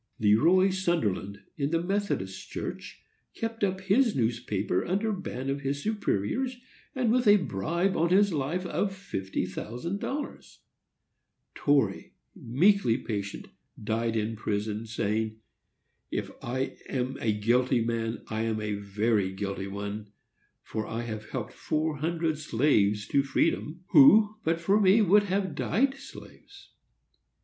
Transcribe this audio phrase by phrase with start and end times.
[0.19, 3.03] Le Roy Sunderland, in the Methodist Church,
[3.35, 6.57] kept up his newspaper under ban of his superiors,
[6.95, 10.61] and with a bribe on his life of fifty thousand dollars,
[11.53, 13.49] Torrey, meekly patient,
[13.83, 15.37] died in a prison, saying,
[16.09, 20.09] "If I am a guilty man I am a very guilty one,
[20.63, 25.53] for I have helped four hundred slaves to freedom, who but for me would have
[25.53, 26.71] died slaves."